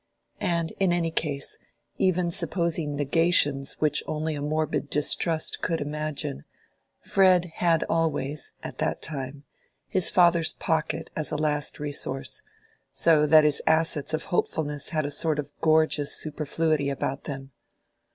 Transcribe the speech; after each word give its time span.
And 0.39 0.71
in 0.79 0.91
any 0.91 1.11
case, 1.11 1.59
even 1.99 2.31
supposing 2.31 2.95
negations 2.95 3.73
which 3.73 4.01
only 4.07 4.33
a 4.33 4.41
morbid 4.41 4.89
distrust 4.89 5.61
could 5.61 5.79
imagine, 5.79 6.43
Fred 7.01 7.51
had 7.57 7.83
always 7.87 8.51
(at 8.63 8.79
that 8.79 9.03
time) 9.03 9.43
his 9.87 10.09
father's 10.09 10.53
pocket 10.53 11.11
as 11.15 11.29
a 11.29 11.37
last 11.37 11.77
resource, 11.79 12.41
so 12.91 13.27
that 13.27 13.43
his 13.43 13.61
assets 13.67 14.11
of 14.11 14.23
hopefulness 14.33 14.89
had 14.89 15.05
a 15.05 15.11
sort 15.11 15.37
of 15.37 15.51
gorgeous 15.61 16.11
superfluity 16.15 16.89
about 16.89 17.25
them. 17.25 17.51